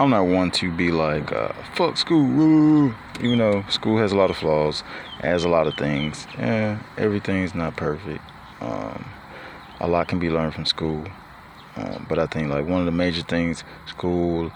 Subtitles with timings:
[0.00, 2.94] I'm not one to be like, uh, fuck school, woo.
[3.20, 4.82] Even though school has a lot of flaws,
[5.20, 6.26] has a lot of things.
[6.38, 8.22] Yeah, everything's not perfect.
[8.62, 9.04] Um,
[9.78, 11.04] a lot can be learned from school.
[11.76, 14.50] Um, but I think like one of the major things school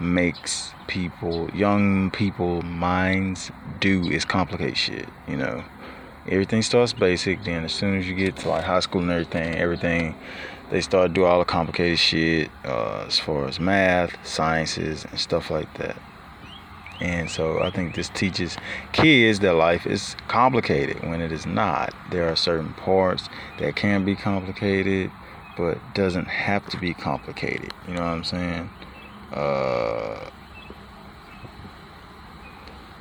[0.00, 5.08] makes people, young people minds do is complicate shit.
[5.28, 5.62] You know,
[6.28, 7.44] everything starts basic.
[7.44, 10.16] Then as soon as you get to like high school and everything, everything
[10.70, 15.50] they start do all the complicated shit uh, as far as math, sciences, and stuff
[15.50, 15.96] like that.
[17.00, 18.56] And so I think this teaches
[18.92, 21.94] kids that life is complicated when it is not.
[22.10, 25.10] There are certain parts that can be complicated,
[25.56, 27.72] but doesn't have to be complicated.
[27.88, 28.70] You know what I'm saying?
[29.32, 30.28] Uh,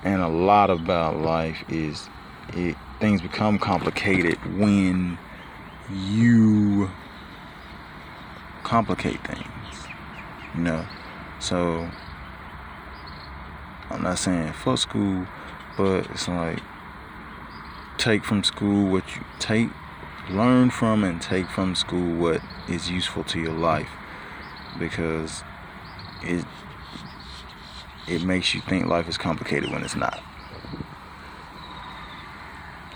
[0.04, 2.08] and a lot about life is
[2.54, 5.18] it things become complicated when
[5.92, 6.90] you
[8.64, 9.88] complicate things.
[10.56, 10.86] You know,
[11.40, 11.90] so
[13.90, 15.26] I'm not saying fuck school,
[15.78, 16.60] but it's like
[17.98, 19.70] take from school what you take,
[20.30, 23.90] learn from and take from school what is useful to your life
[24.78, 25.44] because
[26.24, 26.46] it
[28.08, 30.22] it makes you think life is complicated when it's not.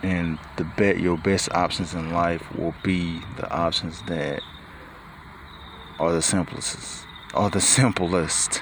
[0.01, 4.41] And the bet your best options in life will be the options that
[5.99, 8.61] are the simplest, are the simplest,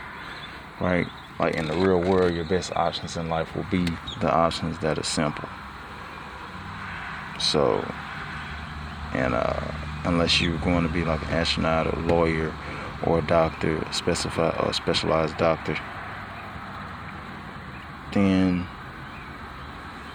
[0.79, 1.07] right?
[1.39, 3.85] Like in the real world, your best options in life will be
[4.19, 5.49] the options that are simple.
[7.39, 7.83] So,
[9.13, 9.59] and uh,
[10.05, 12.53] unless you're going to be like an astronaut or lawyer
[13.05, 15.77] or a doctor, specified or specialized doctor,
[18.13, 18.67] then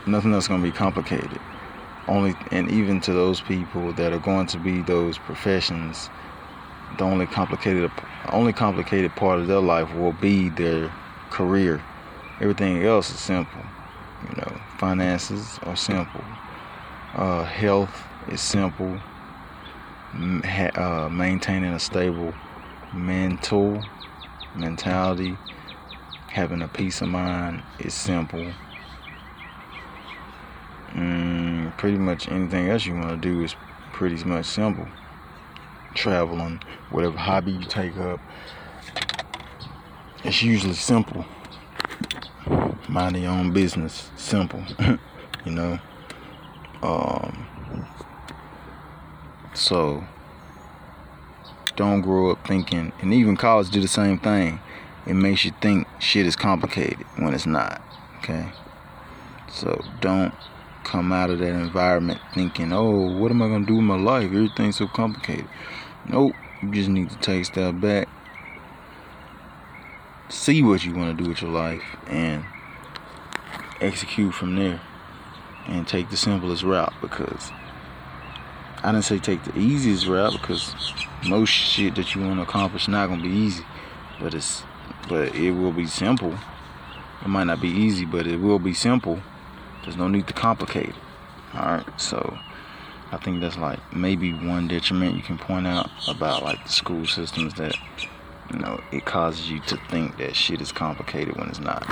[0.06, 1.40] nothing else going to be complicated.
[2.06, 6.08] Only and even to those people that are going to be those professions,
[6.98, 7.90] the only complicated
[8.30, 10.92] only complicated part of their life will be their
[11.30, 11.82] career.
[12.40, 13.62] Everything else is simple.
[14.28, 16.24] You know, finances are simple.
[17.14, 19.00] Uh, health is simple.
[20.14, 22.32] Uh, maintaining a stable
[22.92, 23.82] mental
[24.54, 25.36] mentality,
[26.28, 28.52] having a peace of mind is simple.
[30.92, 33.54] Mm, pretty much anything else you want to do is
[33.92, 34.86] pretty much simple.
[35.96, 38.20] Traveling, whatever hobby you take up,
[40.22, 41.24] it's usually simple.
[42.88, 44.62] Mind your own business, simple.
[45.44, 45.78] you know.
[46.82, 47.86] Um,
[49.54, 50.04] so
[51.76, 54.60] don't grow up thinking, and even college do the same thing.
[55.06, 57.80] It makes you think shit is complicated when it's not.
[58.18, 58.52] Okay.
[59.48, 60.34] So don't
[60.84, 64.26] come out of that environment thinking, oh, what am I gonna do with my life?
[64.26, 65.48] Everything's so complicated.
[66.08, 66.34] Nope.
[66.62, 68.08] You just need to take a step back
[70.28, 72.44] see what you want to do with your life and
[73.80, 74.80] execute from there
[75.66, 77.50] and take the simplest route because
[78.82, 80.74] I didn't say take the easiest route because
[81.26, 83.64] most shit that you want to accomplish not gonna be easy
[84.20, 84.62] but it's
[85.08, 86.34] but it will be simple.
[87.22, 89.20] It might not be easy but it will be simple.
[89.84, 90.94] There's no need to complicate it.
[91.54, 92.38] All right so
[93.12, 97.06] I think that's like maybe one detriment you can point out about like the school
[97.06, 97.74] systems that
[98.52, 101.84] you know, it causes you to think that shit is complicated when it's not.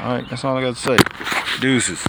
[0.00, 0.98] Alright, that's all I got to say.
[1.60, 2.04] Deuces.